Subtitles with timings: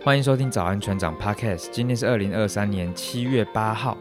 [0.00, 1.70] 欢迎收听早安船长 Podcast。
[1.70, 3.98] 今天是二零二三年七月八号。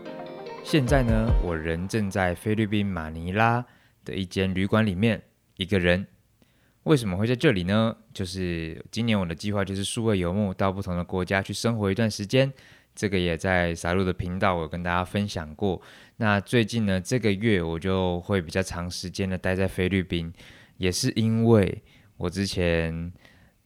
[0.64, 3.66] 现在呢，我人正在菲律宾马尼拉
[4.06, 5.22] 的一间旅馆里面，
[5.56, 6.06] 一个人。
[6.84, 7.98] 为什么会在这里呢？
[8.14, 12.54] 就是今年我的计划就是数位游牧，到不同的国家去生活一段时间。
[12.94, 15.82] 这个也在撒路的频道，我有跟大家分享过。
[16.18, 20.32] 那最近呢，这个月我就会比较长时间的待在菲律宾，
[20.78, 21.84] 也是因为
[22.18, 23.12] 我之前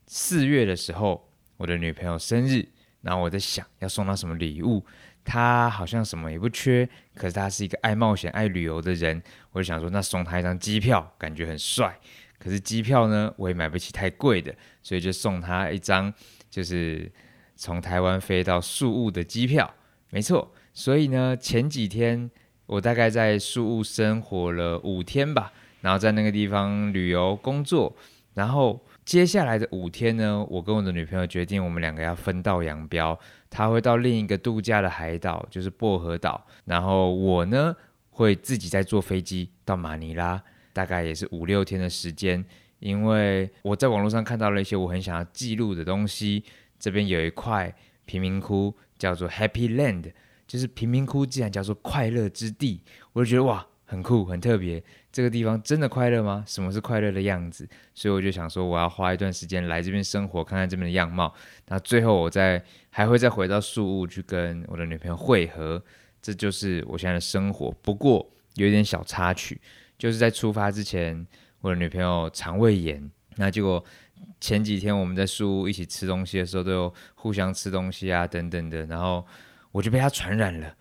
[0.06, 1.31] 四月的时候，
[1.62, 2.66] 我的女朋友生日，
[3.02, 4.84] 然后我在想要送她什么礼物。
[5.24, 9.22] 她好像什么也不缺，可是她是一个爱冒险、爱旅游的人，
[9.52, 11.96] 我就想说，那送她一张机票，感觉很帅。
[12.36, 16.12] 可是机票呢，我也买不起太贵的，所以就送她一张，
[16.50, 17.08] 就是
[17.54, 19.72] 从台湾飞到宿雾的机票。
[20.10, 22.28] 没错，所以呢，前几天
[22.66, 27.94] 我大概在宿雾生活了五天吧，然后在那个地方旅游工作，
[28.34, 28.84] 然后。
[29.04, 33.18] 接下来的五天呢，我跟我的女朋友决定，我们两个要分道扬镳。
[33.50, 37.74] 她会到另一个度假的海岛，就是薄荷岛，然后我呢
[38.10, 40.40] 会自己再坐飞机到马尼拉，
[40.72, 42.44] 大概也是五六天的时间。
[42.78, 46.44] 因为我在网络上看到了一些我很想要记录的东西，
[46.78, 50.12] 这边有一块贫民窟叫做 Happy Land，
[50.46, 53.66] 就是贫民窟竟然叫做快乐之地，我就觉得哇。
[53.84, 54.82] 很酷，很特别。
[55.12, 56.42] 这个地方真的快乐吗？
[56.46, 57.68] 什么是快乐的样子？
[57.94, 61.32] 所以我就想说，我要花一段时间来这边生活，看看这边的样貌。
[61.68, 65.82] 那最后我再还会再回到宿雾去跟我的女朋友会合。
[66.22, 67.70] 这就是我现在的生活。
[67.82, 69.60] 不过有一点小插曲，
[69.98, 71.26] 就是在出发之前，
[71.60, 73.10] 我的女朋友肠胃炎。
[73.36, 73.84] 那结果
[74.40, 79.26] 前几天我们在宿屋一起吃东西的时候，都有互相吃东西啊等等的，然后
[79.72, 80.74] 我就被她传染了。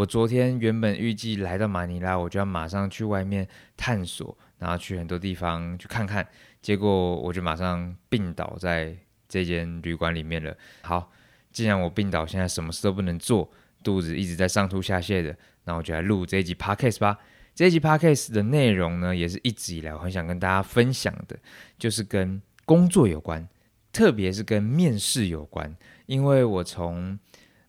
[0.00, 6.26] 我昨天原本预计来到马尼拉，我就要马上去外面探索，然后去很多地方去看看。
[6.62, 8.96] 结果我就马上病倒在
[9.28, 10.56] 这间旅馆里面了。
[10.80, 11.12] 好，
[11.52, 13.50] 既然我病倒，现在什么事都不能做，
[13.84, 17.18] 肚子一直在上吐下泻的，那我就来录这一集 podcast 吧。
[17.54, 21.38] 这一集 podcast 的内容呢，也是一直以来我很想跟大家分享的，
[21.78, 23.46] 就是跟工作有关，
[23.92, 25.76] 特别是跟面试有关，
[26.06, 27.18] 因为我从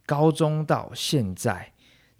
[0.05, 1.73] 高中到现在。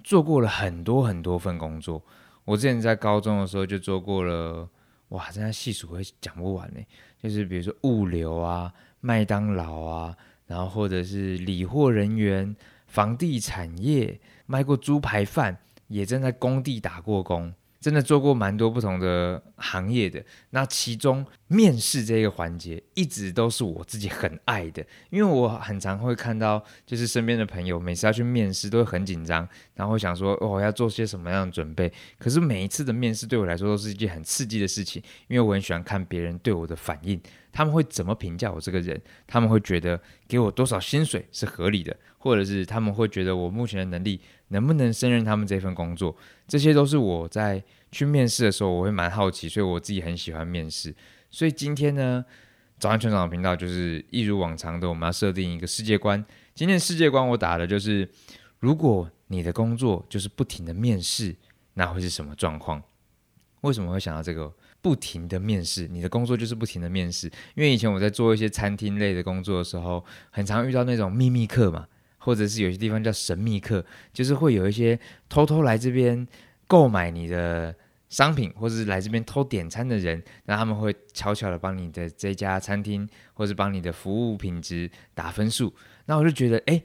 [0.04, 2.04] 做过了很多很多份工作，
[2.46, 4.68] 我之前在高中的时候就做过了，
[5.10, 6.80] 哇，真的细数会讲不完呢。
[7.22, 10.18] 就是比如说物流啊、麦当劳啊，
[10.48, 12.56] 然后或者是理货人员、
[12.88, 15.58] 房地产业，卖过猪排饭，
[15.88, 17.54] 也正在工地打过工。
[17.82, 31.92] 真的做过蛮多不同的行业的，那其中面试这个环节一直都是我自己很爱的，因为我很常会看到，就是身边的朋友每次要去面试都会很紧张，然后想说哦，要做些什么样的准备。
[32.20, 37.20] 可是每一次的面试对我来说都是一件很刺激的事情，因为我很喜欢看别人对我的反应，
[37.52, 46.16] 他们会怎么评价我这个人，他们会觉得给我多少薪水是合理的，或者是他们会觉得我目前的能力能不能胜任他们这份工作，
[46.48, 47.62] 这些都是我在。
[47.94, 50.96] 去面试的时候，我会蛮好奇，所以我自己很喜欢面试。
[51.30, 52.24] 所以今天呢，
[52.80, 56.26] 早安全长的频道就是一如往常的，我们要设定一个世界观。
[56.56, 58.10] 今天世界观我打的就是，
[58.60, 61.36] 如果你的工作就是不停的面试，
[61.74, 62.82] 那会是什么状况？
[63.60, 64.50] 为什么会想到这个
[64.82, 65.86] 不停的面试？
[65.90, 71.86] 你的工作就是不停的面试，因为以前我在做一些餐厅类的工作的时候，很常遇到那种秘密客嘛，
[72.22, 76.26] 或者是有些地方叫神秘客，就是会有一些偷偷来这边。
[76.68, 77.76] 购买你的
[78.08, 85.76] 商品，或者是来这边偷点餐的人，那他们会悄悄的帮你的这家餐厅，或是帮你的服务品质打分数。
[86.06, 86.82] 那我就觉得，哎，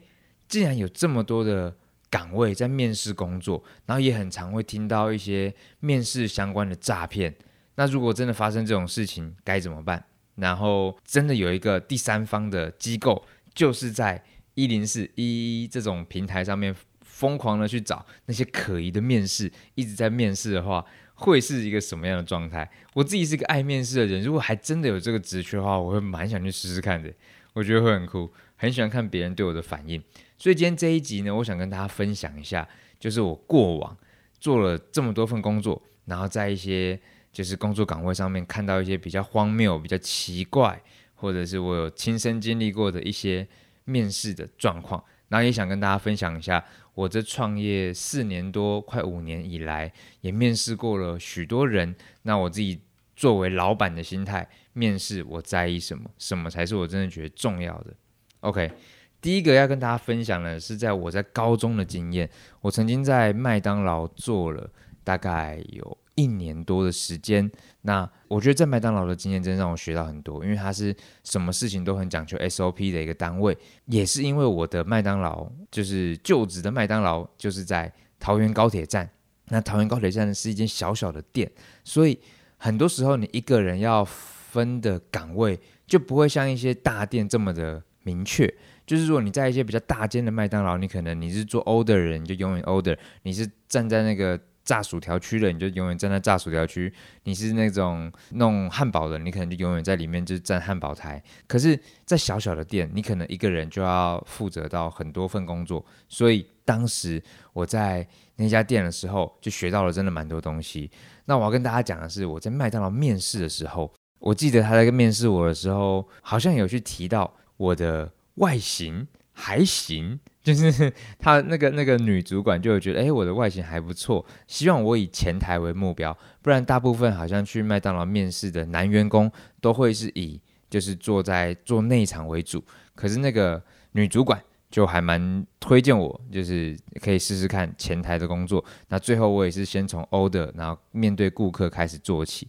[0.49, 1.73] 既然有这么多的
[2.09, 7.33] 岗位在面试工作，然后也很常会听到一些面试相关的诈骗。
[7.75, 10.03] 那如果真的发生这种事情，该怎么办？
[10.35, 14.21] 然后真的有一个第三方的机构，就是在
[14.57, 16.75] 一零四一一这种平台上面。
[17.01, 20.85] 疯狂的去找那些可疑的面试，一直在面试的话，
[21.15, 22.69] 会是一个什么样的状态？
[22.93, 27.11] 我自己是个爱面试的人，如果还真的有这个职缺的话，我会蛮想去试试看的。
[27.53, 29.99] 我觉得会很酷，很喜欢看别人对我的反应。
[30.37, 33.97] 所以今天这一集呢，我想跟大家分享一下，就是我过往
[34.39, 36.99] 做了这么多份工作，然后在一些
[37.33, 40.79] 就是工作岗位上面看到一些比较荒谬、比较奇怪，
[41.15, 43.47] 或者是我有亲身经历过的一些
[43.87, 45.03] 面试的状况。
[45.29, 46.63] 然后也想跟大家分享一下，
[46.93, 49.91] 我这创业四年多，快五年以来，
[50.21, 51.93] 也面试过了许多人。
[52.21, 52.79] 那我自己
[53.13, 56.09] 作为老板的心态，面试我在意什么？
[56.17, 57.93] 什么才是我真的觉得重要的
[58.39, 58.71] ？OK，
[59.19, 62.29] 第一个要跟大家分享的是，在我在高中的经验，
[62.61, 64.69] 我曾经在麦当劳做了
[65.03, 67.49] 大概有一年多的时间。
[67.83, 70.93] 那我觉得在麦当劳的经验真的让我学到很多，因为它是
[71.23, 73.57] 什么事情都很讲究 SOP 的一个单位。
[73.85, 79.09] 也是因为我的麦当劳就是就职的麦当劳就是在桃园高铁站。
[79.49, 81.49] 那桃园高铁站是一间小小的店，
[81.85, 82.19] 所以
[82.57, 88.53] 很多时候你一个人要分的岗位就不会像一些大店这么的明确。
[88.85, 96.91] 就是说你在一些比较大间的麦当劳，你可能你是做 order 的人，你就永远 order；你是站在那个炸薯条区的，你就永远站在炸薯条区；
[97.23, 101.23] 你是那种弄汉堡的，你可能就永远在里面就是站汉堡台。
[101.47, 107.23] 可是，在小小的店，你可能一个人就要负责到很多份工作，所以当时
[107.53, 108.05] 我在
[108.35, 110.91] 那家店的时候，就学到了真的蛮多东西。
[111.23, 118.11] 那我要跟大家讲的是，我在麦当劳面试的时候，我记得他在面试我的时候，好像有去提到我的。
[118.37, 120.19] 外形还行，
[120.53, 129.29] 就是他那个那个女主管就会觉得，哎，我的外形还不错，希望我以前台为目标，不然大部分好像去麦当劳面试的男员工
[129.59, 130.39] 都会是以
[130.69, 132.63] 就是坐在做内场为主，
[132.95, 133.61] 可是那个
[133.91, 134.41] 女主管
[134.71, 138.63] 就还蛮推荐我，就是可以试试看前台的工作。
[138.87, 142.47] 那最后我也是先从 order，然后面对顾客开始做起。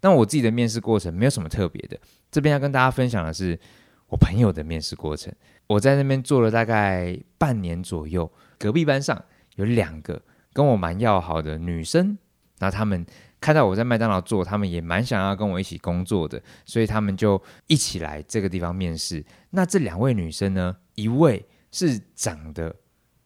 [0.00, 1.96] 但我自己的面试过程没有什么特别的，
[2.28, 3.56] 这边要跟大家分享的是。
[4.08, 5.34] 我朋友的面试过程，
[5.66, 8.30] 我在那边做了大概半年左右。
[8.58, 9.22] 隔壁班上
[9.56, 10.22] 有两个
[10.52, 12.16] 跟我蛮要好的女生，
[12.58, 13.04] 然后他们
[13.40, 19.24] 看到我在麦当劳做，他们也蛮想要跟我一起工作的，所以他们就一起来这个地方面试。
[19.50, 22.74] 那这两位女生呢，一位是长得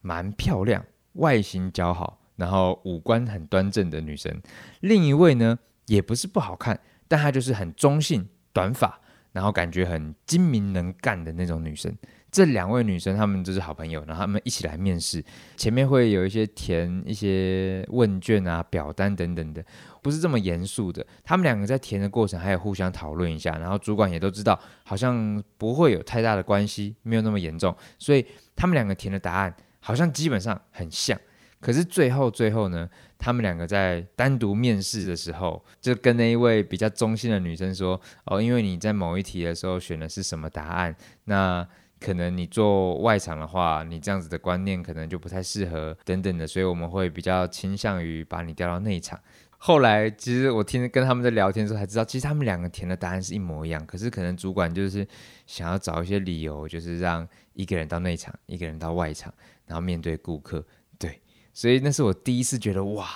[0.00, 4.32] 蛮漂亮、外形姣好，然后五官很端正的女生；
[4.81, 9.00] 另一位呢，也不是不好看，但她就是很中性，短发。
[9.32, 11.96] 然后感觉很精明能干的那种女生，
[12.31, 15.25] 这两位女生她们就是好朋友，然后她们一起来面试，
[15.56, 19.65] 前面会有一些填一些问卷啊、表单等等的，
[20.03, 21.05] 不是这么严肃的。
[21.25, 28.25] 她们两个在填的过程还有互相讨论一下，然后主管也都知道，好像不会有太大的关系，没有那么严重，所以
[28.55, 31.19] 她们两个填的答案好像基本上很像。
[31.61, 32.88] 可是最后最后呢，
[33.19, 41.69] 他们两个在单独面试的时候，就跟那一位比较中性的女生说：“哦，因为你在某一题的时候选的是什么答案，那
[42.00, 49.20] 可能你做外场的话，你这样子的观念可能就不太适合等等的，所以我们会比较倾向于把你调到内场。”
[49.62, 55.06] 后来其实我听跟他们在聊天的时候才知道，其实他们两个填的答案是一模一样，可是可能主管就是
[55.47, 59.31] 想要找一些理由，就是让一个人到内场，一个人到外场，
[59.67, 60.64] 然后面对顾客。
[60.99, 61.20] 对
[61.53, 63.06] 所以那是我第一次觉得哇，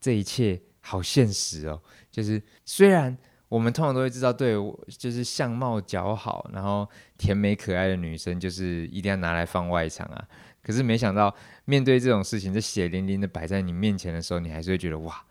[0.00, 1.80] 这一切好现实哦。
[2.10, 3.16] 就是虽然
[3.54, 4.56] 我们通常都会知道，对，
[4.98, 10.26] 就是相貌姣好，然后甜美可爱的女生，就是一定要拿来放外场啊。
[10.60, 11.32] 可是没想到
[11.64, 15.24] 面对这种事情，这血淋淋的摆在你面前的时候，你还是会觉得哇，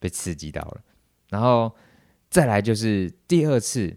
[0.00, 0.80] 被刺激到了。
[1.28, 1.72] 然后
[2.28, 3.96] 再来就是第二次，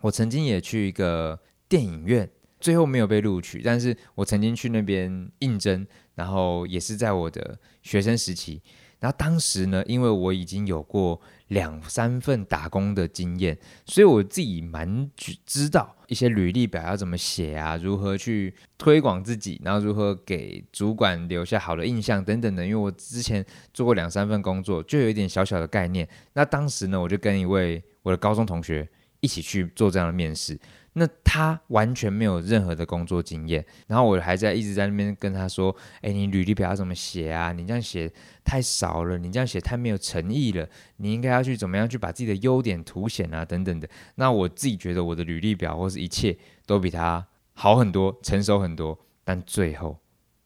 [0.00, 1.38] 我曾经也去一个
[1.68, 2.28] 电影院，
[2.58, 5.86] 最后没有被录取，但是我曾经去那边应征。
[6.16, 8.62] 然后也是在我的学生时期，
[9.04, 13.54] 然后当时呢，因为我已经有过两三份打工的经验，
[13.84, 15.10] 所以我自己蛮
[15.44, 22.64] 知道一些履历表要怎么写啊，如何去推广自己，然后如何给主管留下好的印象等等的。
[22.64, 26.08] 因为我之前做过两三份工作，就有一点小小的概念。
[26.32, 28.88] 那当时呢，我就跟一位我的高中同学
[29.20, 30.58] 一起去做这样的面试。
[30.96, 37.50] 那他完全没有任何的工作经验，然后我还在一直在那边跟他说：“哎，你履历表要怎么写啊？
[37.50, 38.08] 你这样写
[38.44, 40.68] 太少了，你这样写太没有诚意了。
[40.98, 49.98] 你应该要去怎么样去把自己的优点凸显啊，等等的。”那我自己觉得我的履历表或是一切都比他好很多，成熟很多，但最后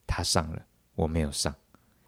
[0.06, 0.62] 他上了，
[0.94, 1.54] 我没有上。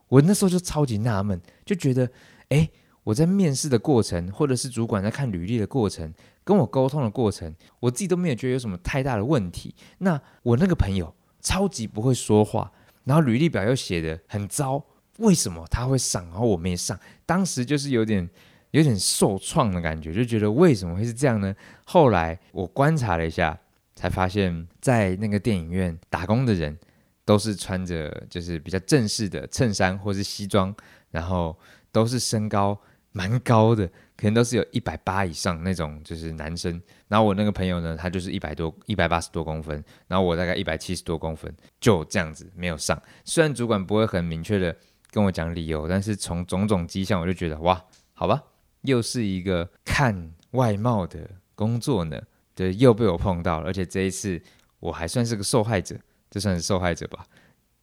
[0.09, 2.11] 我那时候就超级纳闷，就觉得，
[2.49, 2.71] 哎，
[3.05, 6.15] 我在面试的过程，或者是主管在看履历的过程。
[6.51, 9.73] 跟我沟通的过程，我自己都没有觉得有什么太大的问题。
[9.99, 12.73] 那我那个朋友超级不会说话，
[13.05, 14.85] 然后履历表又写得很糟，
[15.19, 16.99] 为什么他会上，然后我没上？
[17.25, 18.29] 当时就是有点
[18.73, 21.55] 有点受创的感觉，就觉得为什么会是这样呢？
[21.85, 23.57] 后来我观察了一下，
[23.95, 26.77] 才发现，在那个电影院打工的人
[27.25, 30.75] 都是穿着就是比较正式的衬衫或是西装，
[31.13, 31.57] 然后
[31.93, 32.77] 都是身高
[33.13, 33.91] 蛮高的。
[34.17, 36.79] 可能都是有一百八以上那种，就是男生。
[37.09, 39.83] 然后我那个朋友呢，他就是一百多，一百八十多公分。
[40.07, 41.51] 然后我大概一百七十多公分，
[41.81, 43.01] 就这样子没有上。
[43.25, 44.77] 虽然主管不会很明确的
[45.11, 48.43] 跟我讲理由，但是从种种迹象，我就觉得哇，好吧，
[48.83, 52.21] 又是一个看外貌的工作呢。
[52.55, 54.39] 对，又被我碰到了，而且这一次
[54.81, 55.97] 我还算是个受害者，
[56.31, 57.25] 这算是受害者吧。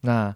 [0.01, 0.36] 那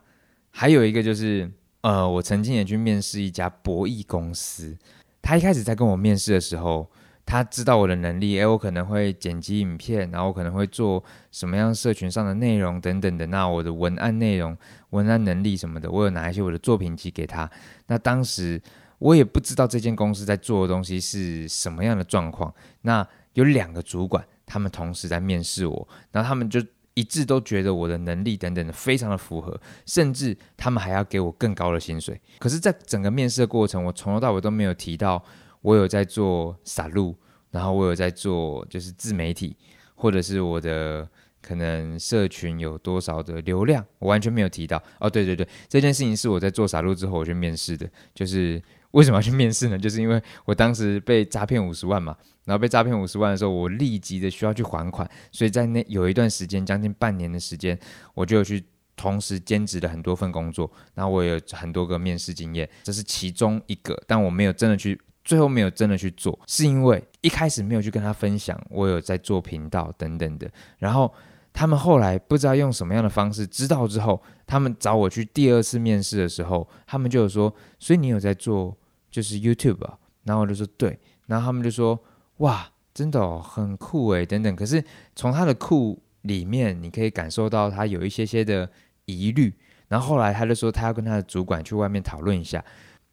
[0.50, 1.48] 还有一个就是
[1.82, 4.78] 呃，我曾经也去面试一家博弈公司。
[5.22, 6.90] 他一开始在跟我面试的时候，
[7.26, 13.26] 他知道我的能力，诶，我可能会剪辑影片，然后可能会做什么样社群上的内容等等的。
[13.28, 14.56] 那我的文案内容、
[14.92, 17.50] 文案能力什么的，我有拿一些我的作品集给他。
[17.88, 18.62] 那当时
[19.00, 22.54] 我也不知道这间公司在做的东西是什么样的状况。
[22.82, 26.62] 那有两个主管，他们同时在面试我，然后他们就。
[26.94, 32.20] 一致都觉得我的能力等等的非常的符合，甚至他们还要给我更高的薪水。
[32.40, 35.24] 可是，在整个面试的过程，我从头到尾都没有提到
[35.62, 37.16] 我有在做撒录，
[37.52, 39.56] 然后我有在做就是自媒体，
[39.96, 41.08] 或者是我的
[41.42, 44.82] 可能社群有多少的流量，我完全没有提到。
[45.00, 48.62] 哦，对对对，这件事情是我在做撒录之后我去面试的，就是。
[48.92, 49.80] 为什么要去面试呢？
[49.80, 52.14] 就是因为我当时被诈骗五十万嘛，
[52.52, 57.80] 然后被诈骗五十万的时候，我立即的需要去还款，所以在那有一段时间，将近半年的时间，
[58.14, 58.62] 我就去
[58.98, 71.10] 同时兼职了很多份工作，然后我有很多个面试经验，这是其中一个，但我没有真的去，最后没有真的去做，是因为一开始没有去跟他分享我有在做频道等等的，然后
[71.54, 78.78] 他们后来不知道用什么样的方式知道之后，他们找我去第二次面试的时候，他们就有说，所以你有在做。
[79.12, 82.02] 就是 YouTube 啊，然后我就说对，然后他们就说
[82.42, 84.56] 哇，真的哦，很酷诶，等等。
[84.56, 84.84] 可是
[85.16, 88.70] 从他的酷里面，你可以感受到他有一些些的
[89.06, 89.54] 疑虑。
[89.88, 92.64] 然后后来他就说他要跟他的主管去外面讨论一下，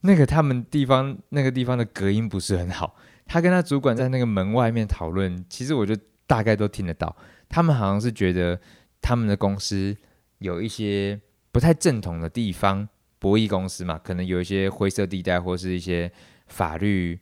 [0.01, 2.95] 那个他们地方那个地方的隔音不是很好，
[3.25, 5.95] 他跟他主管在那个门外面讨论，其实我就
[6.25, 7.15] 大概都听得到。
[7.49, 8.59] 他们好像是觉得
[9.01, 9.95] 他们的公司
[10.37, 11.19] 有一些
[11.51, 12.87] 不太正统的地方。
[13.21, 16.09] 博弈公司嘛，可能有一些灰色地带，或是一些
[16.47, 17.19] 法律，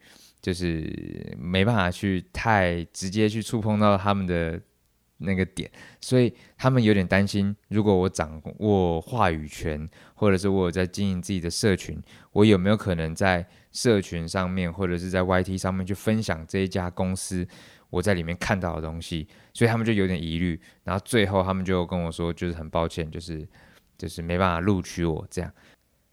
[0.48, 4.58] 就是没办法去太直接去触碰到他们的
[5.18, 9.86] 那个点，所以他们有点担心，如果我掌握话语权，
[10.16, 12.02] 或者是我有在经营自己的社群，
[12.32, 17.46] 我有没有可能在社群上面，或者是在 YT 上面去分享这一家公司
[17.90, 23.46] 我在里面看到的东西，所以他们就有点疑虑，然后最后他们就跟我说，就是很抱歉，就是
[23.98, 25.52] 就是没办法录取我这样。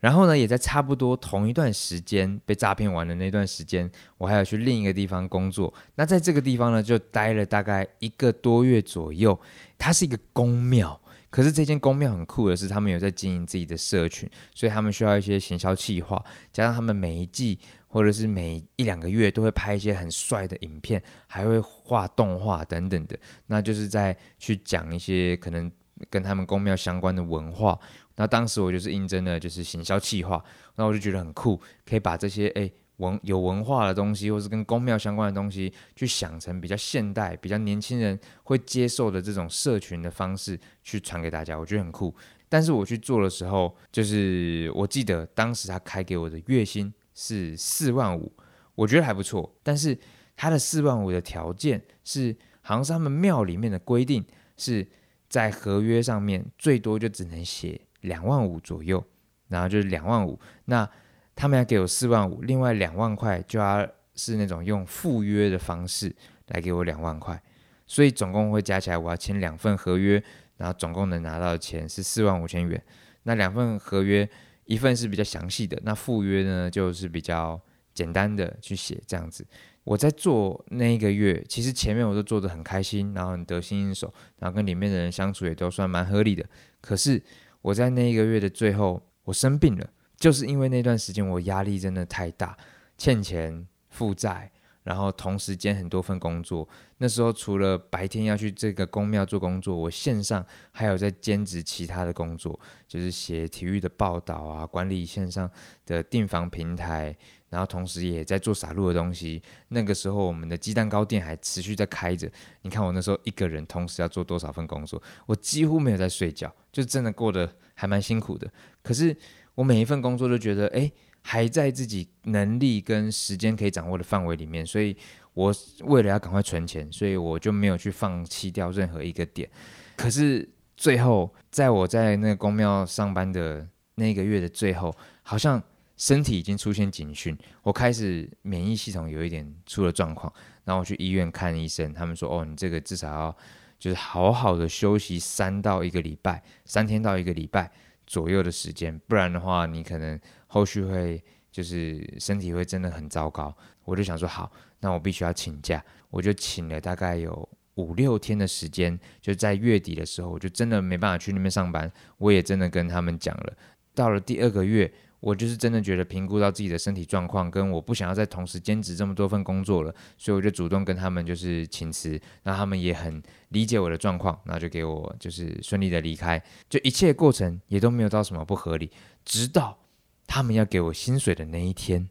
[0.04, 5.72] 然后呢，也在差不多同一段时间被诈骗完的那段时间，我还要去另一个地方工作。
[5.94, 9.40] 那在这个地方呢，就待了大概一个多月左右。
[9.78, 17.58] 它是一个宫庙，可是这间宫庙很酷的是，他们有在经营自己的社群，所以他们需要一些行销企划，加上他们每一季
[17.88, 23.18] 或者是每一两个月都会拍一些很帅的影片，还会画动画等等的。
[23.46, 25.72] 那就是在去讲一些可能
[26.10, 27.80] 跟他们宫庙相关的文化。
[28.16, 30.42] 那当时我就是应征的，就是行销企划，
[30.76, 42.14] 那我就觉得很酷，可以把这些诶文有文化的东西，或是跟宫庙相关的东西，去想成比较现代、比较年轻人会接受的这种社群的方式去传给大家，我觉得很酷。
[42.48, 48.32] 但是我去做的时候，就是我记得当时他开给我的月薪是四万五，
[48.76, 49.52] 我觉得还不错。
[49.64, 49.98] 但是
[50.36, 54.24] 他的四万五的条件是，好像是他们庙里面的规定，
[54.56, 54.86] 是
[55.28, 57.80] 在合约上面最多就只能写。
[58.04, 59.02] 两万五左右，
[59.48, 60.88] 然后就是两万五，那
[61.34, 66.14] 他们要给我四万五，另外两万块就要是那种用附约的方式
[66.48, 67.42] 来给我两万块，
[67.86, 70.22] 所以总共会加起来我要签两份合约，
[70.58, 72.80] 然后总共能拿到的钱是四万五千元。
[73.24, 74.28] 那两份合约，
[74.66, 77.60] 一份是比较详细的，那附约呢就是比较
[77.92, 79.46] 简单的去写这样子。
[79.82, 86.44] 我在做那一个月，其实前面我都做得很开心，然后很得心应手，然后跟里面的人相处也都算蛮合理的，
[86.80, 87.20] 可是。
[87.64, 92.54] 我在那一个月的最后，我生病了，就是因为那段时间我压力真的太大，
[92.98, 94.52] 欠钱负债，
[94.82, 96.68] 然后同时兼很多份工作。
[96.98, 105.50] 那时候除了白天要去这个公庙做工作，我线上还有在兼职其他的工作，就是写体育的报道啊，管理线上
[105.86, 107.16] 的订房平台。
[107.54, 109.40] 然后同时也在做撒录的东西。
[109.68, 112.28] 那个时候我们的鸡蛋糕店还持续在开着。
[112.62, 118.50] 你看我那时候一个人同时要做多少份工作，我几乎没有在睡觉，就真的过得还蛮辛苦的。
[118.82, 119.16] 可是
[119.54, 120.90] 我每一份工作都觉得，哎，
[121.22, 124.66] 还在自己能力跟时间可以掌握的范围里面。
[124.66, 124.96] 所以
[125.32, 129.48] 我为了要赶快存钱，所以我就没有去放弃掉任何一个点。
[129.94, 134.92] 可是最后，在我在那个公庙上班的那个月的最后，
[135.22, 135.62] 好像。
[136.04, 140.30] 身体已经出现警讯，我开始免疫系统有一点出了状况，
[140.62, 143.36] 然后我去医院看医生，他们说：“哦，你这个至少要
[143.78, 147.72] 就是好好的休息三到一个礼拜，三天到一个礼拜
[148.06, 155.82] 左右的时间，不然的话，你可能后续会就是身体会真的很糟糕。”我就想说：“好，那我必须要请假。”
[156.12, 161.90] 我就请了大概有五六天的时间，就在月底的时候，我就真的没办法去那边上班。
[162.18, 163.56] 我也真的跟他们讲了，
[163.94, 164.92] 到了第二个月。
[165.24, 178.90] 我就是真的觉得评估到自己的身体状况，跟我不想要再同时兼职这么多份工作了，所以我就主动跟他们就是请辞，那他们也很理解我的状况，那就给我就是顺利的离开，就一切过程也都没有到什么不合理，
[179.24, 179.78] 直到
[180.26, 182.06] 他们要给我薪水的那一天，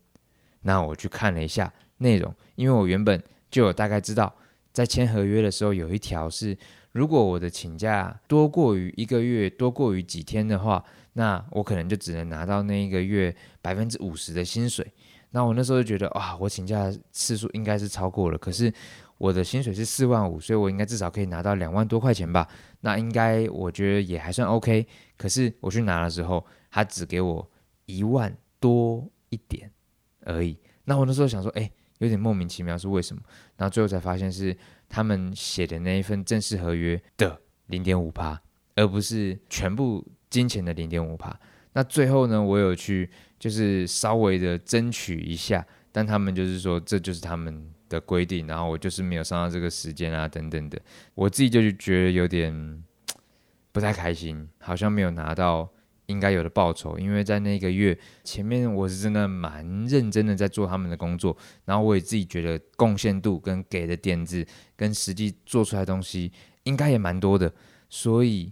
[0.61, 4.33] 那我去看了一下内容，因为我原本就有大概知道，
[4.71, 6.57] 在签合约的时候有一条是。
[6.93, 14.85] 如果我的请假多过于一个月，多过于几天的话，那我可能就只能拿到那一个月百分之五十的薪水。
[15.31, 18.37] 那我那时候就觉得，哇，我请假次数应该是超过了。
[18.37, 18.71] 可是
[19.17, 22.47] 我的薪水是四万五，所以我应该至少可以拿到两万多块钱吧？
[22.81, 24.85] 那应该我觉得也还算 OK。
[25.17, 27.51] 可是我去拿的时候，他只给我
[27.85, 29.71] 一万多一点
[30.21, 30.57] 而已。
[30.85, 33.21] 那我那时候想说，哎，有点莫名其妙，是为什么？
[33.57, 34.55] 然后最后才发现是。
[34.89, 38.39] 他们写的那一份正式合约的零点五趴，
[38.75, 41.39] 而不是全部金钱的零点五趴。
[41.73, 50.81] 那最后呢，我有去就是稍微的争取一下，但他们就是说这就是他们的规定，然后我就是没有上到这个时间啊等等的，
[51.13, 52.83] 我自己就觉得有点
[53.71, 55.69] 不太开心，好像没有拿到。
[56.07, 66.29] 应该有的报酬，因为在那个月前面，我是真的蛮认真的在做他们的工作，然后我也自己觉得贡献度跟给的点子跟实际做出来的东西
[66.63, 67.51] 应该也蛮多的，
[67.89, 68.51] 所以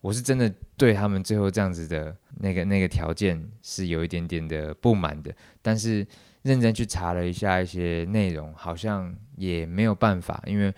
[0.00, 6.06] 我是真的对他们最后这样子的那个那个条件是有一点点的不满的，但是
[6.42, 10.74] 认真去查了一下一些内容，好像也没有办法，因为。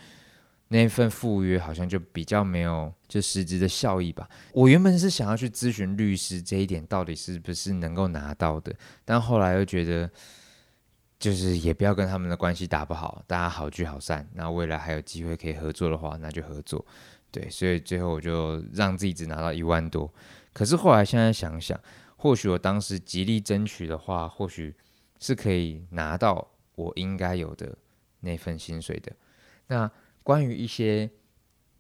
[0.73, 4.29] 那份赴约好像就比较没有就实质的效益吧。
[4.53, 8.73] 我原本是想要去咨询律师这一点到底是不是能够拿到的，
[9.05, 10.09] 但后来又觉得
[11.19, 14.25] 就是也不要跟他们的关系打不好，大家好聚好散。
[14.33, 16.87] 那未来还有机会可以合作的话，那就合作。
[17.31, 20.13] 对，所以最后我就让自己只拿到一万多。
[20.53, 21.79] 可是后来现在想想，
[22.17, 24.75] 或许我当时极力争取的话，或许
[25.19, 27.77] 是可以拿到我应该有的
[28.21, 29.13] 那份薪水的。
[29.67, 29.91] 那。
[30.23, 31.11] 关于一些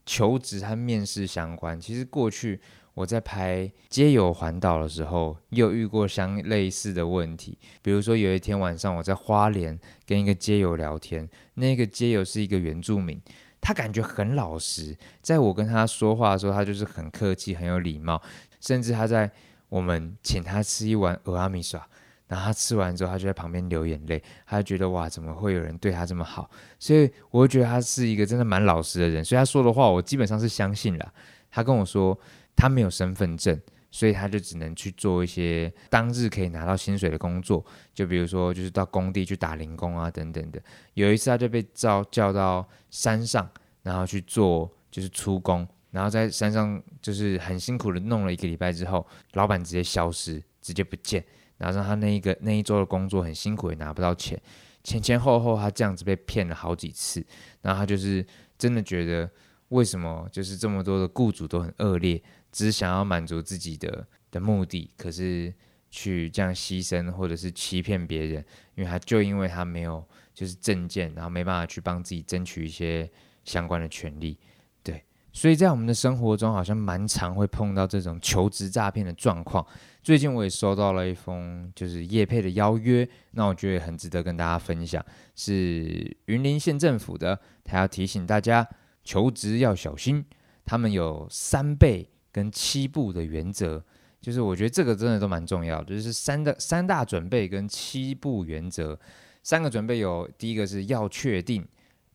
[0.06, 2.58] 求职和面试相关，其实过去
[2.94, 7.58] 我在拍街游环岛的时候，也有遇过相类似的问题。
[7.82, 13.20] 比如说有一天晚上，我在花莲跟一个街友聊天，那个街友是一个原住民，
[13.60, 18.20] 他感觉很老实，在我跟他说话的时候，他就是很客气、很有礼貌，
[18.60, 19.30] 甚至他在
[19.68, 21.80] 我们请他吃一碗蚵仔面线。
[22.26, 26.48] 然后他吃完之后，他就在旁边流眼泪，他就觉得哇，怎么会有人对他这么好？
[26.78, 31.12] 所以我觉得他是一个真的蛮老实的人，所以他说的话我基本上是相信了。
[31.50, 32.16] 他跟我说
[32.54, 40.62] 他没有身份证，所以他就只能去做一些当日可以拿到薪水的工作，就比如说就是到工地去打零工啊等等的。
[40.94, 43.48] 有一次他就被召叫到山上，
[43.82, 51.24] 然后去做就是出工，然后在山上就是很辛苦的弄了一个礼拜之后，老板直接消失，直接不见。
[51.58, 54.40] 然后让他那一个那一周的工作很辛苦，也拿不到钱，
[54.82, 57.22] 前前后后他这样子被骗了好几次，
[57.60, 58.24] 然后他就是
[58.56, 59.30] 真的觉得
[59.68, 62.22] 为什么就是这么多的雇主都很恶劣，
[62.52, 65.52] 只想要满足自己的的目的，可是
[65.90, 73.10] 去这样牺牲或者是欺骗别人，因为他就因为他没有就是证件，然后没办法去帮自己争取一些
[73.44, 74.38] 相关的权利。
[74.82, 79.64] 对所以在我们的生活中，好像蛮常会碰到这种求职诈骗的状况。
[80.02, 85.04] 最近我也收到了一封就是业配的邀约，那我觉得很值得跟大家分享，
[85.36, 88.66] 是云林县政府的，他要提醒大家
[89.04, 90.24] 求职要小心，
[90.64, 93.82] 他们有三倍跟七步的原则，
[94.20, 98.98] 就是我觉得这个真的都蛮重要的，就是三的三大准备跟七步原则。
[99.42, 101.66] 三个准备有第一个是要确定，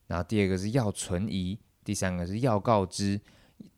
[0.06, 1.58] 然后第二个是要存疑。
[1.84, 3.20] 第三个是要告知，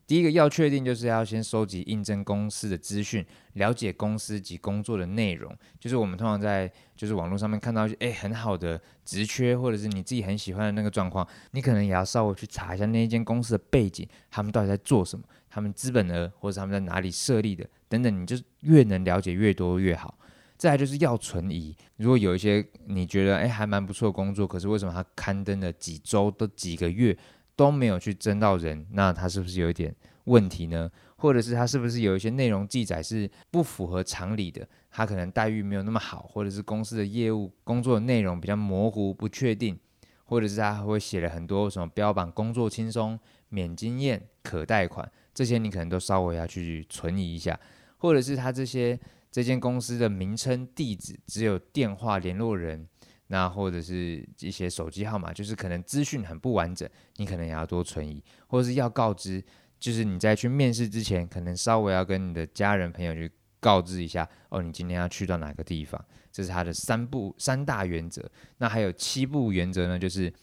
[0.07, 3.23] 第一个要确定，就是要先收集应征公司的资讯，
[3.53, 5.55] 了解公司及工作的内容。
[5.79, 15.23] 就是我们通常在就是网络上面看到一些诶很好的职缺，或者是你自己很喜欢的那个状况，你可能也要稍微去查一下那一间公司的背景，他们到底在做什么，
[15.59, 20.17] 他们资本额或者他们在哪里设立的等等，你就越能了解越多越好。
[20.57, 27.17] 再来就是要存疑，如果有一些你觉得诶还蛮不错的工作，可是为什么他刊登了几周都几个月？
[27.55, 29.93] 都没有去征到人，那他是不是有一点
[30.23, 30.89] 问题呢？
[31.17, 34.65] 或者是他是不是有一些内容记载是不符合常理的？
[34.89, 39.77] 他可能待遇没有那么好，或者是公司的业务工作内容比较模糊不确定，
[40.23, 43.19] 或者是他会写了很多什么标榜工作轻松、
[43.49, 47.57] 免经验、可贷款，这些你可能都稍微要去存疑一下，
[47.95, 48.99] 或者是他这些
[49.31, 52.85] 这间公司的名称、地址只有电话联络人。
[53.27, 59.41] 那或者是一些手机号码，就是可能资讯很不完整，你可能也要多存疑，或者是要告知，
[59.79, 68.29] 就是你在去面试之前，可能稍微要跟你的家人朋友去告知一下哦，你今天要去到哪个地方，这是他的三步三大原则。
[68.57, 70.33] 那还有七步原则呢，就是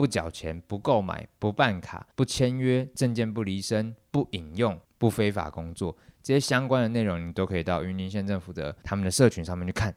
[0.00, 9.94] 不缴钱、不购买、不办卡、不签约、证件不离身、不饮用、不非法工作，这些相关的内容你都可以到云林县政府的他们的社群上面去看。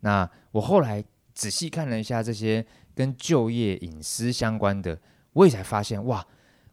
[0.00, 1.04] 那我后来
[1.34, 4.98] 仔细看了一下这些跟就业隐私相关的，
[5.34, 6.26] 我也才发现哇，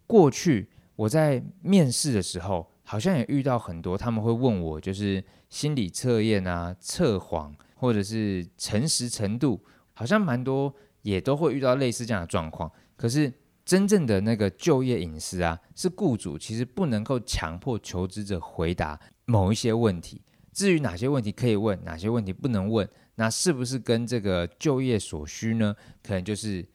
[0.08, 2.72] 过去我在面试的时候。
[2.84, 12.72] 好像也遇到很多，他们会问我，就是心理测验啊、测谎或者是诚实程度，好像蛮多也都会遇到类似这样的状况。
[12.96, 13.32] 可是
[13.64, 20.22] 真正的那个就业隐私啊，是雇主其实不能够强迫求职者回答某一些问题。
[20.52, 25.74] 至于哪些问题可以问，哪些问题不能问，那是不是跟这个就业所需呢？
[26.04, 26.68] 可能就是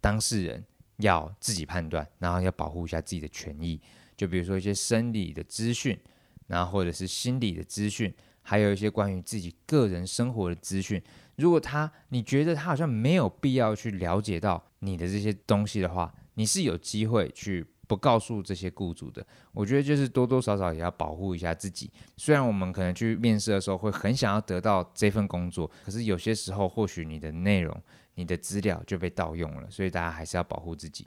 [0.00, 0.62] 当事人
[0.98, 3.80] 要自己判断，然后要保护一下自己的权益。
[4.16, 5.98] 就比如说一些生理的资讯，
[6.46, 11.02] 然后或者是心理的资讯，还有一些关于自己个人生活的资讯。
[11.36, 19.26] 如果他你觉得他好像没有必要去了解到你的这些东西的话，你是有机会去不告诉这些雇主的。
[19.52, 21.90] 我觉得就是多多少少也要保护一下自己。
[22.16, 27.76] 虽然我们可能去面试的时候会很想要得到这份工作，可是有些时候或许你的内容、
[28.14, 31.04] 你的资料就被盗用了，所以大家还是要保护自己。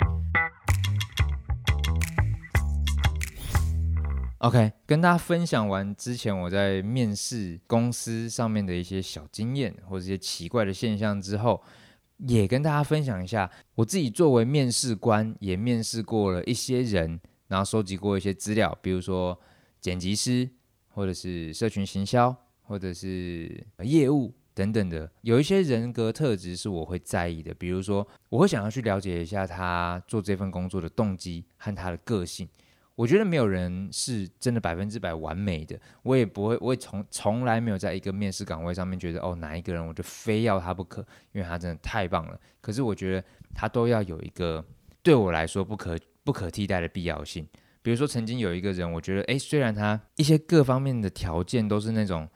[4.40, 11.64] OK，跟大家分享完之前我在面试公司上面的一些小经验或者一些奇怪的现象之后，
[12.28, 19.40] 也跟大家分享一下我自己作为面试官，也面试过了一些人，然后收集过一些资料，比如说
[19.80, 20.50] 剪辑师，
[20.90, 32.48] 或者是社群行销，或者是业务等等的，有一些人格特质是我会在意的，比如说我会想要去了解一下他做这份工作的动机和他的个性。
[32.96, 42.40] 我觉得没有人是真的百分之百完美的，我也不会，我也从从来没有在一个面试岗位上面觉得哦，哪一个人我就非要他不可，因为他真的太棒了。
[42.62, 44.64] 可是我觉得他都要有一个
[45.04, 47.46] 对我来说不可不可替代的必要性。
[47.82, 52.28] 比如说曾经有一个人，我觉得诶，虽然他一些各方面的条件都是那种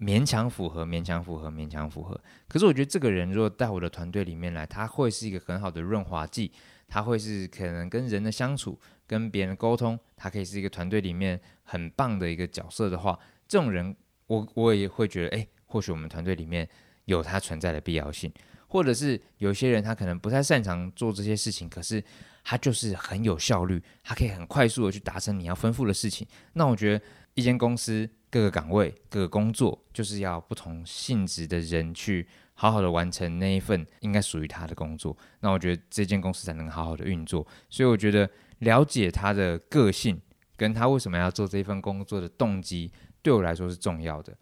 [0.00, 6.52] 勉强符合、勉强符合、勉强符合，可是我觉得这个人如果带我的团队里面来，他会是一个很好的润滑剂，
[6.88, 8.80] 他会是可能跟人的相处。
[9.06, 13.96] 跟别人沟通，他可以是一个团队里面很棒的一个角色的话，这种人
[14.26, 16.68] 我我也会觉得，哎，或许我们团队里面
[17.06, 18.30] 有他存在的必要性，
[18.66, 22.04] 或者是有些人他可能不太擅长做这些事情，可是
[22.44, 26.28] 他就是很有效率，他可以很快速的去达成你要吩咐的事情。
[26.52, 35.16] 那我觉得一间公司各个岗位、各个工作，就是要不同性质的人去好好的完成那一份应该属于他的工作。
[35.40, 37.46] 那我觉得这间公司才能好好的运作。
[37.70, 38.28] 所以我觉得。
[38.58, 40.20] 了解他的个性，
[40.56, 42.90] 跟他为什么要做这份工作的动机，
[43.22, 44.36] 对我来说是重要的。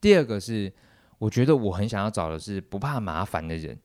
[0.00, 0.72] 第二个是，
[1.18, 3.78] 我觉得我很想要找的是不怕麻烦的人。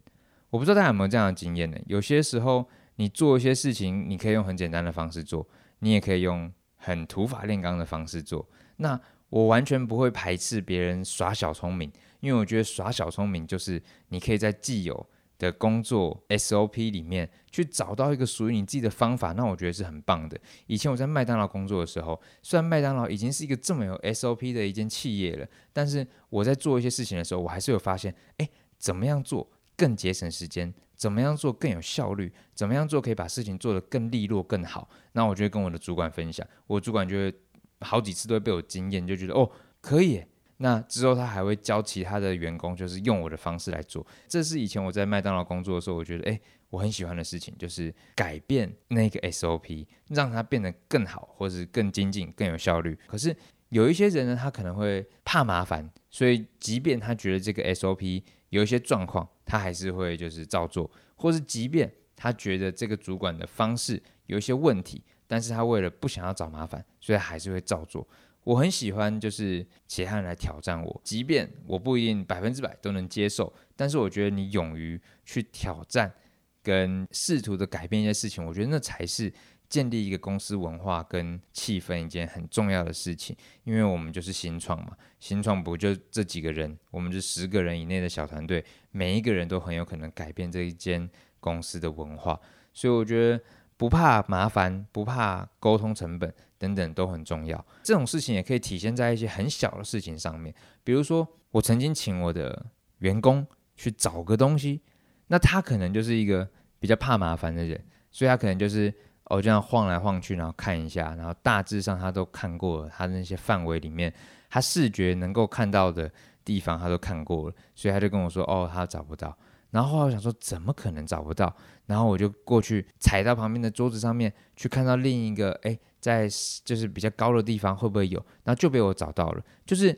[0.52, 1.78] 我不知道大家有没有这样的经验呢？
[1.86, 2.65] 有些时候，
[2.96, 5.46] 你做一些事情，你可以用很简单的方式做，
[5.80, 8.48] 你也可以用很土法炼钢的方式做。
[8.78, 11.91] 那我完全不会排斥别人耍小聪明，
[12.23, 15.05] 因为我觉得耍小聪明就是你可以在既有
[15.38, 20.39] 的工作 SOP 里面去找到一个属于你自己的方法，那我觉得是很棒的。
[20.67, 30.73] 以前我在麦当劳工作的时候，虽然麦当劳已经是一个这么有 SOP 的一间企业了，但是我在做一些事情的时候，我还是有发现，哎，怎么样做更节省时间？
[30.95, 32.31] 怎么样做更有效率？
[32.53, 34.88] 怎么样做可以把事情做得更利落、更好？
[35.12, 37.33] 那我就会跟我的主管分享，我主管就会
[37.81, 40.23] 好几次都会被我惊艳，就觉得哦，可以。
[40.57, 44.05] 那之后，他还会教其他的员工，就是用我的方式来做。
[44.27, 46.39] 这是以前我在麦当劳工作的时候，我觉得，诶，
[46.69, 52.97] 我很喜欢的事情，就是改变那个 SOP，让它变得更好，或是更精进、更有效率。
[53.07, 53.35] 可是
[53.69, 68.07] 有一些人呢，他可能会怕麻烦，所以即便他觉得这个 SOP 有一些状况，他还是会就是照做，或是即便他觉得这个主管的方式有一些问题，但是他为了不想要找麻烦，所以还是会照做。
[68.43, 76.13] 我很喜欢，就是其他人来挑战我，即便我不一定百分之百都能接受，但是我觉得你勇于去挑战，
[76.62, 79.32] 跟试图的改变一些事情，我觉得那才是
[79.69, 83.36] 建立一个公司文化跟气氛一件很重要的事情。
[83.63, 92.39] 因为我们就是新创嘛，新创不就这几个人，我们是十个人以内的小团队，每一个人都很有可能改变这一间公司的文化，
[92.73, 93.41] 所以我觉得
[93.77, 96.34] 不怕麻烦，不怕沟通成本。
[96.63, 100.56] 等等都很重要，这种事情也可以体现在一些很小的事情上面。
[100.82, 102.67] 比如说，我曾经请我的
[102.99, 103.45] 员工
[103.76, 104.82] 去找个东西，
[105.28, 106.47] 那他可能就是一个
[106.80, 108.93] 比较怕麻烦的人，所以他可能就是
[109.26, 114.13] 哦，这样晃来晃去，然后看一下，然后大致上他都看过了，他那些范围里面，
[114.49, 116.10] 他视觉能够看到的
[116.45, 119.38] 地方他都看过了，所以他就跟我说，哦，他找不到。
[119.71, 121.54] 然后后我想说，怎么可能找不到？
[121.88, 126.27] 然后我就过去踩到旁边的桌子上面，去看到另一个，哎，在
[126.65, 128.19] 就是比较高的地方会不会有？
[128.43, 129.41] 然后就被我找到了。
[129.65, 129.97] 就是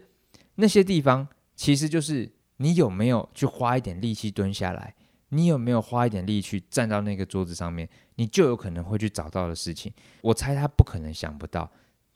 [0.53, 4.93] 那些地方，其实就是你有没有去花一点力气蹲下来，
[5.29, 9.91] 你有没有花一点力气站到那个桌子上面，你就有可能会去找到的事情。
[10.21, 11.71] 我猜他不可能想不到，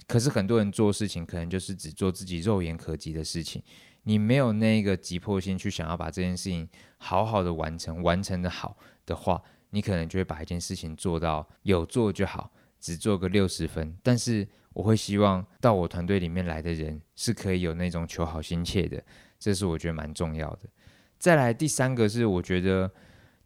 [0.05, 3.63] 可是很多人做事情，可能就是只做自己肉眼可及的事情。
[4.03, 13.97] 你没有那个急迫性去想要把这件事情好好的完成，完成的好的话，你可能就会把一件事情做到有做就好，只做个六十分。
[14.01, 19.03] 但是我会希望到我团队里面来的人是可以有那种求好心切的，
[19.37, 20.69] 这是我觉得蛮重要的。
[21.17, 22.91] 再来第三个是我觉得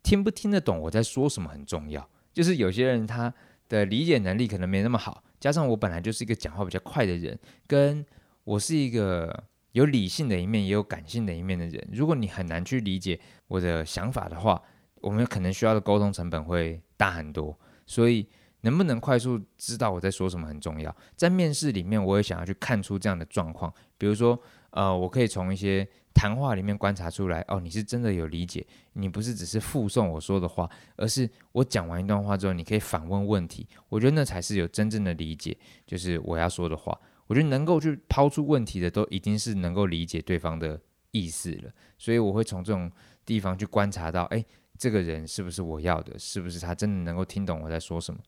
[0.02, 3.34] 听不听得懂我在说什么很重要，就是有些人他
[3.67, 8.06] 的理解能力可能没那么好，加上我本来就是一个讲话比较快的人，跟
[8.43, 9.43] 我是一个。
[9.74, 11.89] 有理性的一面，也有感性的一面的人。
[11.91, 14.62] 如果你很难去理解我的想法的话，
[15.02, 17.60] 我们可能需要的沟通成本会大很多。
[17.88, 18.30] 所以，
[18.63, 20.93] 能不能快速知道我在说什么很重要。
[21.15, 23.73] 在面试里面，我也想要去看出这样的状况。
[23.97, 24.38] 比如说，
[24.71, 33.67] 呃，我可以从一些谈话里面观察出来，哦，你是真的有理解，你不是只是复诵我说的话，而是我讲完一段话之后，你可以反问问题。
[33.89, 36.97] 我觉得那才是有真正的理解，就是我要说的话。
[37.28, 40.80] 我觉得能够去抛出问题的，都已经是能够理解对方的
[41.12, 41.71] 意思了。
[41.97, 42.91] 所以我会从这种
[43.26, 44.43] 地方去观察到，哎，
[44.78, 46.19] 这个人是不是我要的？
[46.19, 48.19] 是不是他真的能够听懂我在说什么？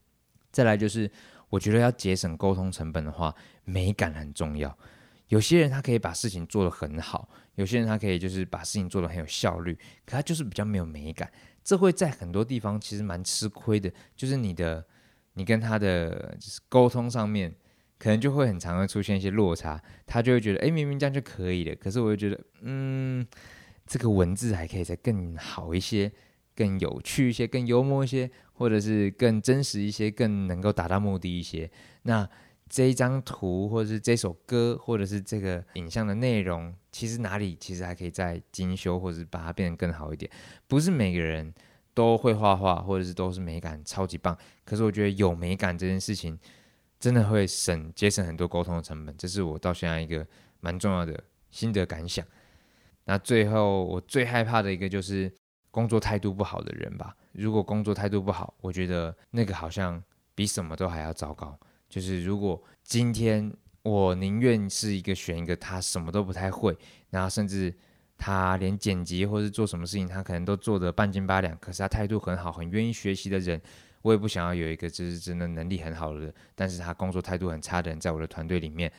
[0.55, 1.11] 再来就是，
[1.49, 4.77] 我觉得要节省沟通成本的话，美感很重要。
[5.27, 9.73] 有些人他可以把事情做得很好，有些人他可以就是把事情做得很有效率，
[10.05, 11.29] 可他就是比较没有美感。
[11.61, 14.85] 这会在很多地方其实蛮吃亏的，就是你的
[15.33, 17.53] 你跟他的就是沟通上面。
[17.97, 23.25] 可能就会很常会出现一些落差，他就会觉得，哎，明明这样就可以了，可是我就觉得，嗯，
[23.87, 26.11] 这个文字还可以再更好一些，
[26.53, 31.69] 更有趣一些，更幽默一些，或者是更真实一些，更能够达到目的一些。
[32.01, 32.27] 那
[32.67, 40.29] 这一张图，或者是这首歌，或者是这个影像的内容，其实哪里其实还可以再精修，或者是把它变得更好一点。
[40.67, 41.53] 不是每个人
[41.93, 46.39] 都会画画，或者是都是美感超级棒，可是我觉得有美感这件事情。
[46.97, 50.25] 真的会省节省很多沟通的成本，这是我到现在一个
[50.61, 52.25] 蛮重要的心得感想。
[53.03, 55.31] 那最后我最害怕的一个就是
[55.75, 57.13] 工作态度不好的人吧。
[57.33, 60.01] 如果工作态度不好，我觉得那个好像
[60.33, 61.59] 比什么都还要糟糕。
[61.89, 66.77] 就是如果今天我宁愿是一个选一个他什么都不太会，
[67.09, 67.75] 然后甚至
[68.17, 73.61] 他连剪辑或是做什么事情他可能都做得半斤八两，可是他态度很好，很愿意学习的人。
[74.01, 78.89] 我也不想要有一个就是真的能力很好的人，但是他工作态度很差的人在我的团队里面，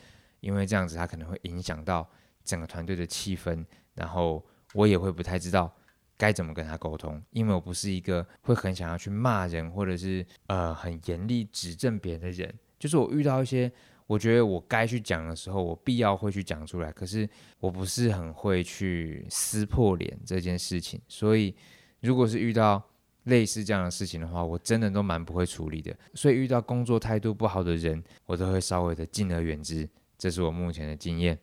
[0.41, 2.07] 因为这样子他可能会影响到
[2.43, 5.73] 整个团队的气氛，然后我也会不太知道
[6.17, 13.71] 该怎么跟他沟通，因为我不是一个会很想要去骂人或者是呃很严厉指正别人的人，就是我遇到一些
[14.07, 21.55] 我觉得我该去讲的时候，我必要会去讲出来，可是我不是很会去撕破脸这件事情，所以
[22.01, 22.83] 如果是遇到。
[23.27, 25.93] 类似这样的事情的话，我真的都蛮不会处理的。
[26.13, 29.85] 所以遇到工作态度不好的人，我都会稍微的敬而远之。
[30.17, 31.37] 这是我目前的经验。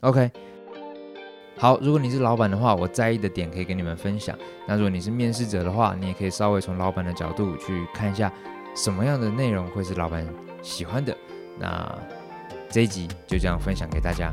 [0.00, 0.30] OK，
[1.58, 4.36] 好，如果你是老板的话，我在意的点可以跟你们分享。
[4.68, 8.30] 那如果你是面试者的话，你也可以稍微从老板的角度去看一下，
[8.76, 10.26] 什么样的内容会是老板
[10.60, 11.16] 喜欢的。
[11.58, 11.98] 那
[12.68, 14.30] 这一集就这样分享给大家。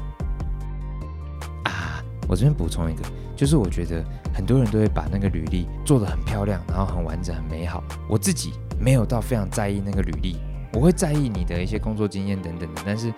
[1.63, 3.01] 啊，我这边补充一个。
[3.35, 7.83] 就是我觉得很多人都会把那个履历做得很漂亮，然后很完整、很美好。
[8.07, 10.37] 我自己没有到非常在意那个履历，
[10.73, 13.11] 我会在意你的一些工作经验等等的，但是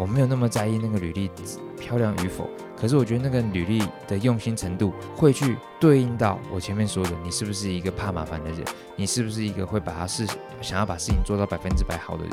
[0.00, 1.30] 我没有那么在意那个履历
[1.78, 2.48] 漂亮与否。
[2.74, 8.64] 可是我觉得那个履历的用心程度会去对应到我前面说的，你是不是一个怕麻烦的人？
[8.96, 10.26] 你是不是一个会把事
[10.62, 12.30] 想要把事情做到百分之百好的人？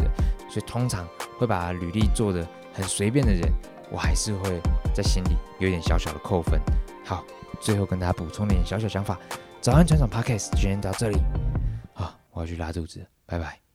[0.50, 1.06] 所以通常
[1.38, 3.52] 会把履历做的很随便的人，
[3.92, 4.62] 我还是会
[4.96, 6.58] 在心里有点小小的扣分。
[7.04, 7.26] 好，
[7.60, 9.20] 最后跟大家补充点小小想法。
[9.60, 11.18] 早安，船长 Podcast 今天到这里。
[11.94, 13.67] 好，我要去拉肚子，拜拜。